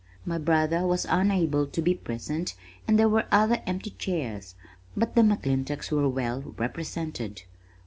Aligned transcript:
My 0.25 0.39
brother 0.39 0.87
was 0.87 1.05
unable 1.07 1.67
to 1.67 1.79
be 1.79 1.93
present 1.93 2.55
and 2.87 2.97
there 2.97 3.07
were 3.07 3.27
other 3.31 3.61
empty 3.67 3.91
chairs, 3.91 4.55
but 4.97 5.13
the 5.13 5.21
McClintocks 5.21 5.91
were 5.91 6.09
well 6.09 6.55
represented. 6.57 7.43